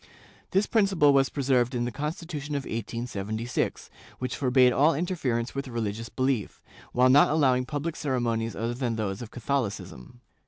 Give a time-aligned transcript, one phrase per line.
[0.49, 6.09] This principle was preserved in the Constitution of 1876, which forbade all interference with religious
[6.09, 6.59] belief,
[6.91, 10.21] while not allowing public ceremonies other than those of Catholicism.